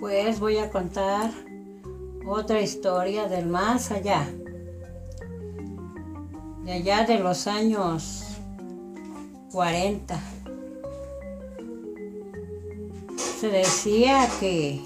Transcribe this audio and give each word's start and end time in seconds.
voy 0.00 0.56
a 0.56 0.70
contar 0.70 1.30
otra 2.26 2.60
historia 2.60 3.28
del 3.28 3.46
más 3.46 3.90
allá. 3.90 4.26
De 6.64 6.72
allá 6.72 7.04
de 7.04 7.18
los 7.18 7.46
años 7.46 8.24
40. 9.52 10.18
Se 13.38 13.48
decía 13.48 14.26
que 14.40 14.82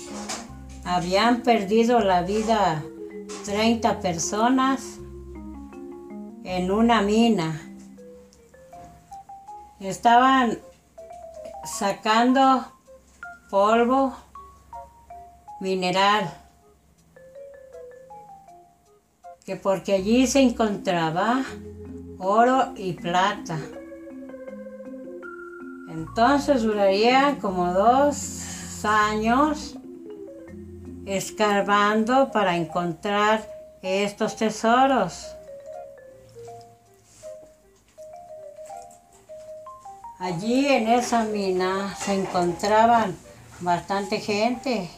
habían 0.84 1.42
perdido 1.42 2.00
la 2.00 2.22
vida 2.22 2.82
30 3.44 4.00
personas 4.00 4.98
en 6.42 6.72
una 6.72 7.03
mina. 7.03 7.61
Estaban 9.78 10.58
sacando 11.64 12.64
polvo 13.50 14.14
mineral, 15.61 16.32
que 19.45 19.57
porque 19.57 19.95
allí 19.95 20.26
se 20.26 20.40
encontraba 20.40 21.45
oro 22.18 22.72
y 22.76 22.93
plata. 22.95 23.59
Entonces 25.89 26.62
duraría 26.62 27.39
como 27.40 27.72
dos 27.72 28.85
años 28.85 29.76
escarbando 31.07 32.31
para 32.33 32.56
encontrar 32.56 33.47
estos 33.83 34.36
tesoros. 34.36 35.34
Allí 40.19 40.67
en 40.67 40.89
esa 40.89 41.25
mina 41.25 41.95
se 41.97 42.15
encontraban 42.15 43.15
bastante 43.61 44.21
gente, 44.21 44.89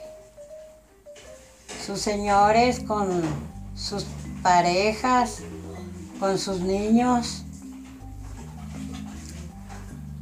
sus 1.87 2.01
señores 2.01 2.81
con 2.81 3.23
sus 3.77 4.07
parejas, 4.43 5.43
con 6.19 6.37
sus 6.37 6.59
niños. 6.61 7.45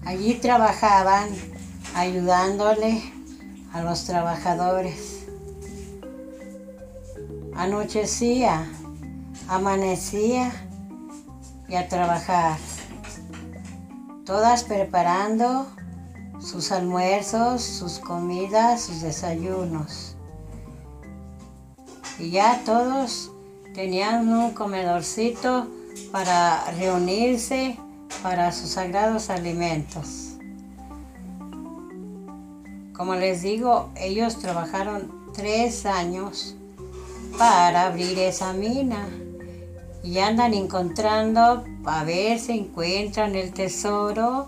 Allí 0.05 0.35
trabajaban 0.35 1.31
ayudándole 1.95 3.03
a 3.73 3.81
los 3.81 4.05
trabajadores. 4.05 5.25
Anochecía, 7.57 8.71
amanecía 9.49 10.53
y 11.67 11.77
a 11.77 11.89
trabajar. 11.89 12.59
Todas 14.27 14.65
preparando 14.65 15.67
sus 16.41 16.71
almuerzos, 16.73 17.63
sus 17.63 18.01
comidas, 18.01 18.83
sus 18.83 19.01
desayunos. 19.01 20.14
Y 22.19 22.31
ya 22.31 22.63
todos 22.65 23.33
tenían 23.75 24.29
un 24.29 24.53
comedorcito 24.53 25.67
para 26.13 26.65
reunirse 26.79 27.77
para 28.23 28.53
sus 28.53 28.71
sagrados 28.71 29.31
alimentos. 29.31 30.35
Como 32.95 33.17
les 33.17 33.43
digo, 33.43 33.91
ellos 33.97 34.39
trabajaron 34.39 35.13
tres 35.35 35.85
años 35.85 36.55
para 37.37 37.87
abrir 37.87 38.19
esa 38.21 38.53
mina 38.53 39.09
y 40.05 40.19
andan 40.19 40.55
encontrando 40.55 41.65
a 41.85 42.05
ver 42.05 42.39
si 42.39 42.53
encuentran 42.53 43.35
el 43.35 43.53
tesoro 43.53 44.47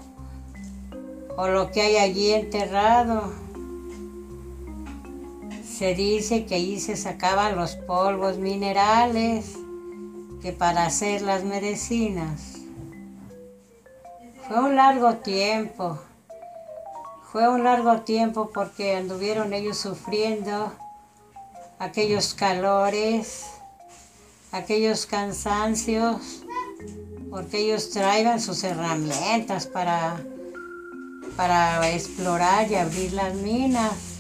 o 1.37 1.49
lo 1.49 1.71
que 1.71 1.83
hay 1.83 1.97
allí 1.97 2.33
enterrado. 2.33 3.33
Se 5.77 5.95
dice 5.95 6.47
que 6.47 6.55
allí 6.55 6.81
se 6.81 6.97
sacaban 6.97 7.55
los 7.55 7.77
polvos 7.77 8.39
minerales 8.39 9.59
que 10.41 10.53
para 10.53 10.87
hacer 10.87 11.21
las 11.21 11.45
medicinas. 11.45 12.55
Fue 14.49 14.59
un 14.59 14.75
largo 14.75 15.17
tiempo. 15.17 15.99
Fue 17.31 17.47
un 17.47 17.65
largo 17.65 18.01
tiempo 18.01 18.51
porque 18.55 18.97
anduvieron 18.97 19.53
ellos 19.53 19.77
sufriendo 19.77 20.73
aquellos 21.79 22.33
calores, 22.33 23.45
aquellos 24.53 25.05
cansancios, 25.05 26.43
porque 27.29 27.59
ellos 27.59 27.91
traían 27.91 28.41
sus 28.41 28.65
herramientas 28.65 29.67
para, 29.67 30.25
para 31.37 31.91
explorar 31.91 32.71
y 32.71 32.77
abrir 32.77 33.13
las 33.13 33.35
minas. 33.35 34.16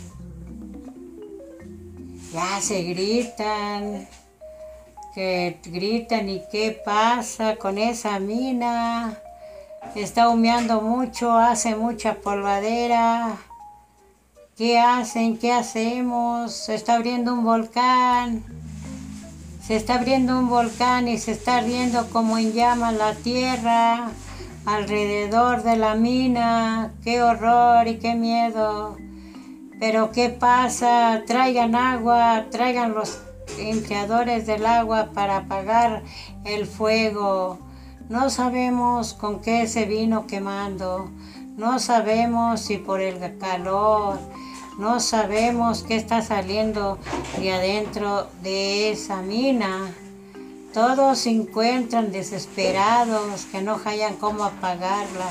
Ya 2.36 2.60
se 2.60 2.82
gritan, 2.82 4.06
que 5.14 5.58
gritan 5.64 6.28
y 6.28 6.42
qué 6.52 6.78
pasa 6.84 7.56
con 7.56 7.78
esa 7.78 8.18
mina 8.18 9.18
está 9.94 10.28
humeando 10.28 10.82
mucho, 10.82 11.32
hace 11.32 11.76
mucha 11.76 12.16
polvadera. 12.16 13.38
¿Qué 14.54 14.78
hacen? 14.78 15.38
¿Qué 15.38 15.50
hacemos? 15.50 16.52
Se 16.52 16.74
está 16.74 16.96
abriendo 16.96 17.32
un 17.32 17.42
volcán. 17.42 18.44
Se 19.66 19.76
está 19.76 19.94
abriendo 19.94 20.38
un 20.38 20.50
volcán 20.50 21.08
y 21.08 21.16
se 21.16 21.32
está 21.32 21.56
ardiendo 21.56 22.10
como 22.10 22.36
en 22.36 22.52
llamas 22.52 22.92
la 22.92 23.14
tierra 23.14 24.10
alrededor 24.66 25.62
de 25.62 25.78
la 25.78 25.94
mina. 25.94 26.92
¡Qué 27.02 27.22
horror 27.22 27.88
y 27.88 27.98
qué 27.98 28.14
miedo! 28.14 28.98
Pero 29.78 30.10
¿qué 30.10 30.30
pasa? 30.30 31.22
Traigan 31.26 31.74
agua, 31.74 32.46
traigan 32.50 32.94
los 32.94 33.18
empleadores 33.58 34.46
del 34.46 34.64
agua 34.64 35.10
para 35.12 35.38
apagar 35.38 36.02
el 36.44 36.66
fuego. 36.66 37.58
No 38.08 38.30
sabemos 38.30 39.12
con 39.12 39.40
qué 39.40 39.66
se 39.66 39.84
vino 39.84 40.26
quemando, 40.26 41.10
no 41.58 41.78
sabemos 41.78 42.60
si 42.60 42.78
por 42.78 43.02
el 43.02 43.36
calor, 43.38 44.18
no 44.78 45.00
sabemos 45.00 45.82
qué 45.82 45.96
está 45.96 46.22
saliendo 46.22 46.98
de 47.38 47.52
adentro 47.52 48.28
de 48.42 48.92
esa 48.92 49.20
mina. 49.20 49.92
Todos 50.72 51.18
se 51.18 51.30
encuentran 51.30 52.12
desesperados, 52.12 53.46
que 53.46 53.60
no 53.60 53.78
hayan 53.84 54.16
cómo 54.16 54.44
apagarla. 54.44 55.28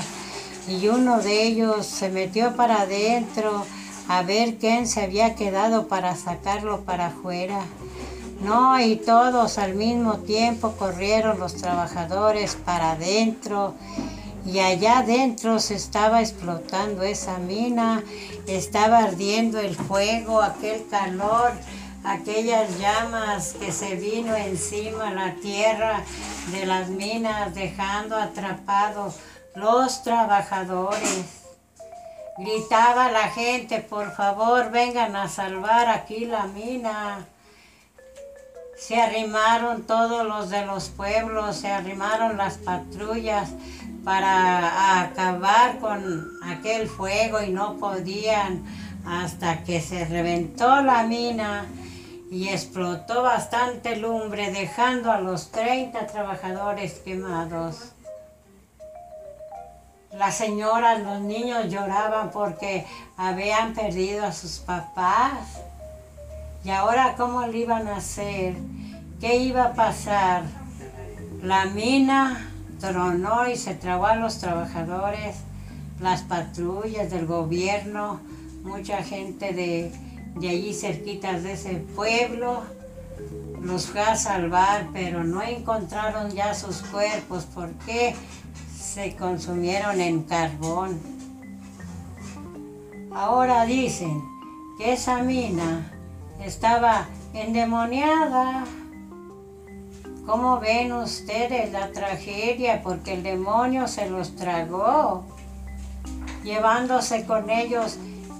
Y 0.68 0.88
uno 0.88 1.20
de 1.20 1.44
ellos 1.44 1.86
se 1.86 2.08
metió 2.08 2.56
para 2.56 2.82
adentro 2.82 3.64
a 4.08 4.22
ver 4.22 4.56
quién 4.56 4.86
se 4.86 5.02
había 5.02 5.34
quedado 5.34 5.88
para 5.88 6.14
sacarlo 6.16 6.82
para 6.82 7.06
afuera. 7.06 7.60
No, 8.40 8.78
y 8.80 8.96
todos 8.96 9.58
al 9.58 9.74
mismo 9.74 10.18
tiempo 10.18 10.72
corrieron 10.72 11.38
los 11.38 11.54
trabajadores 11.56 12.54
para 12.54 12.92
adentro 12.92 13.74
y 14.44 14.60
allá 14.60 14.98
adentro 14.98 15.58
se 15.58 15.74
estaba 15.74 16.20
explotando 16.20 17.02
esa 17.02 17.38
mina, 17.38 18.04
estaba 18.46 18.98
ardiendo 18.98 19.58
el 19.58 19.74
fuego, 19.74 20.40
aquel 20.40 20.86
calor, 20.88 21.52
aquellas 22.04 22.78
llamas 22.78 23.54
que 23.58 23.72
se 23.72 23.96
vino 23.96 24.36
encima 24.36 25.10
la 25.10 25.34
tierra 25.34 26.04
de 26.52 26.64
las 26.64 26.88
minas 26.88 27.54
dejando 27.54 28.14
atrapados 28.14 29.16
los 29.54 30.04
trabajadores. 30.04 31.45
Gritaba 32.38 33.10
la 33.10 33.28
gente, 33.28 33.80
por 33.80 34.12
favor, 34.12 34.70
vengan 34.70 35.16
a 35.16 35.28
salvar 35.28 35.88
aquí 35.88 36.26
la 36.26 36.46
mina 36.46 37.26
se 38.76 39.00
arrimaron 39.00 39.84
todos 39.84 40.26
los 40.26 40.50
de 40.50 40.66
los 40.66 40.90
pueblos, 40.90 41.56
se 41.56 41.68
arrimaron 41.68 42.36
las 42.36 42.58
patrullas 42.58 43.50
para 44.04 45.00
acabar 45.00 45.78
con 45.78 46.28
aquel 46.44 46.86
fuego 46.86 47.42
y 47.42 47.50
no 47.50 47.78
podían 47.78 48.64
hasta 49.06 49.64
que 49.64 49.80
se 49.80 50.04
reventó 50.04 50.82
la 50.82 51.04
mina 51.04 51.64
y 52.30 52.48
explotó 52.48 53.22
bastante 53.22 53.96
lumbre 53.96 54.50
dejando 54.52 55.10
a 55.10 55.20
los 55.20 55.50
30 55.50 56.06
trabajadores 56.06 57.00
quemados. 57.04 57.92
Las 60.16 60.36
señoras, 60.36 61.02
los 61.02 61.20
niños 61.20 61.68
lloraban 61.68 62.30
porque 62.30 62.86
habían 63.16 63.74
perdido 63.74 64.24
a 64.24 64.32
sus 64.32 64.58
papás 64.58 65.60
¿Y 66.66 66.70
ahora 66.70 67.14
cómo 67.16 67.46
le 67.46 67.58
iban 67.58 67.86
a 67.86 67.98
hacer? 67.98 68.56
¿Qué 69.20 69.36
iba 69.36 69.66
a 69.66 69.74
pasar? 69.74 70.42
La 71.40 71.66
mina 71.66 72.50
tronó 72.80 73.48
y 73.48 73.56
se 73.56 73.76
trabó 73.76 74.06
a 74.06 74.16
los 74.16 74.38
trabajadores, 74.38 75.36
las 76.00 76.22
patrullas 76.22 77.08
del 77.12 77.24
gobierno, 77.24 78.18
mucha 78.64 79.04
gente 79.04 79.52
de, 79.52 79.92
de 80.40 80.48
allí 80.48 80.74
cerquitas 80.74 81.44
de 81.44 81.52
ese 81.52 81.76
pueblo 81.94 82.64
los 83.62 83.86
fue 83.86 84.00
a 84.00 84.16
salvar, 84.16 84.88
pero 84.92 85.22
no 85.22 85.42
encontraron 85.42 86.32
ya 86.32 86.52
sus 86.52 86.78
cuerpos 86.78 87.46
porque 87.54 88.16
se 88.96 89.14
consumieron 89.14 90.00
en 90.00 90.22
carbón. 90.22 90.98
Ahora 93.12 93.66
dicen 93.66 94.24
que 94.78 94.94
esa 94.94 95.22
mina 95.22 95.92
estaba 96.42 97.06
endemoniada. 97.34 98.64
¿Cómo 100.24 100.60
ven 100.60 100.94
ustedes 100.94 101.72
la 101.72 101.92
tragedia? 101.92 102.82
Porque 102.82 103.12
el 103.12 103.22
demonio 103.22 103.86
se 103.86 104.08
los 104.08 104.34
tragó, 104.34 105.26
llevándose 106.42 107.26
con 107.26 107.50
ellos 107.50 107.98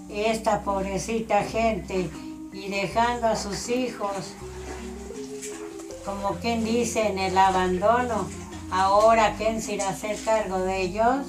esta 0.09 0.62
pobrecita 0.62 1.43
gente 1.43 2.09
y 2.55 2.70
dejando 2.70 3.26
a 3.26 3.37
sus 3.37 3.69
hijos, 3.69 4.32
como 6.06 6.31
quien 6.37 6.64
dice, 6.64 7.09
en 7.09 7.19
el 7.19 7.37
abandono. 7.37 8.46
Ahora, 8.71 9.35
¿quién 9.37 9.63
se 9.63 9.75
irá 9.75 9.87
a 9.87 9.91
hacer 9.91 10.17
cargo 10.25 10.59
de 10.59 10.83
ellos? 10.83 11.27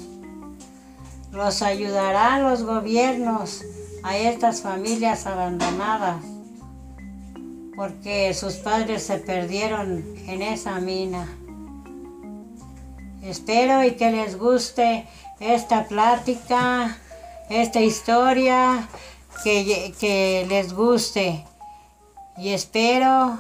Los 1.32 1.62
ayudarán 1.62 2.44
los 2.44 2.64
gobiernos 2.64 3.64
a 4.04 4.18
estas 4.18 4.62
familias 4.62 5.26
abandonadas 5.28 6.18
porque 7.78 8.34
sus 8.34 8.56
padres 8.56 9.04
se 9.04 9.20
perdieron 9.20 10.04
en 10.26 10.42
esa 10.42 10.80
mina. 10.80 11.28
Espero 13.22 13.84
y 13.84 13.92
que 13.92 14.10
les 14.10 14.36
guste 14.36 15.06
esta 15.40 15.88
plática, 15.88 16.98
esta 17.52 17.80
historia, 17.82 18.90
que, 19.44 19.94
que 20.00 20.48
les 20.50 20.74
guste. 20.74 21.46
Y 22.38 22.50
espero 22.50 23.38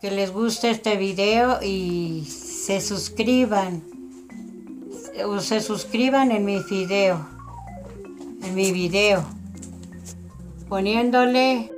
que 0.00 0.10
les 0.10 0.32
guste 0.32 0.70
este 0.70 0.96
video 0.96 1.62
y 1.62 2.26
se 2.66 2.80
suscriban. 2.80 3.80
O 5.24 5.38
se 5.38 5.60
suscriban 5.60 6.32
en 6.32 6.44
mi 6.44 6.58
video. 6.68 7.24
En 8.42 8.56
mi 8.56 8.72
video. 8.72 9.24
Poniéndole 10.68 11.70